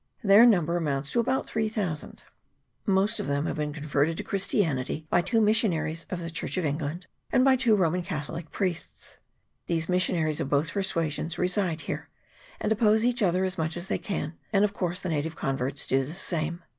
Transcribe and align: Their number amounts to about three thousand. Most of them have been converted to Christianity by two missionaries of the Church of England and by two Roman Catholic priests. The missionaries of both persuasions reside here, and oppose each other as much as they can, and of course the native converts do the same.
Their 0.23 0.47
number 0.47 0.77
amounts 0.77 1.11
to 1.11 1.19
about 1.19 1.47
three 1.47 1.69
thousand. 1.69 2.23
Most 2.87 3.19
of 3.19 3.27
them 3.27 3.45
have 3.45 3.57
been 3.57 3.71
converted 3.71 4.17
to 4.17 4.23
Christianity 4.23 5.05
by 5.11 5.21
two 5.21 5.39
missionaries 5.39 6.07
of 6.09 6.17
the 6.19 6.31
Church 6.31 6.57
of 6.57 6.65
England 6.65 7.05
and 7.31 7.45
by 7.45 7.55
two 7.55 7.75
Roman 7.75 8.01
Catholic 8.01 8.49
priests. 8.49 9.19
The 9.67 9.79
missionaries 9.87 10.39
of 10.41 10.49
both 10.49 10.71
persuasions 10.71 11.37
reside 11.37 11.81
here, 11.81 12.09
and 12.59 12.71
oppose 12.71 13.05
each 13.05 13.21
other 13.21 13.43
as 13.45 13.59
much 13.59 13.77
as 13.77 13.89
they 13.89 13.99
can, 13.99 14.33
and 14.51 14.63
of 14.65 14.73
course 14.73 15.01
the 15.01 15.09
native 15.09 15.35
converts 15.35 15.85
do 15.85 16.03
the 16.03 16.13
same. 16.13 16.63